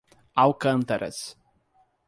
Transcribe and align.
Alcântaras 0.43 1.37